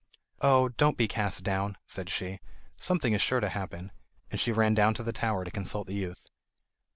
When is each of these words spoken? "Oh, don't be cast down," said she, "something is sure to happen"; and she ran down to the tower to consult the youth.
"Oh, 0.41 0.69
don't 0.69 0.97
be 0.97 1.07
cast 1.07 1.43
down," 1.43 1.77
said 1.85 2.09
she, 2.09 2.39
"something 2.75 3.13
is 3.13 3.21
sure 3.21 3.39
to 3.39 3.49
happen"; 3.49 3.91
and 4.31 4.39
she 4.39 4.51
ran 4.51 4.73
down 4.73 4.95
to 4.95 5.03
the 5.03 5.13
tower 5.13 5.43
to 5.45 5.51
consult 5.51 5.85
the 5.85 5.93
youth. 5.93 6.25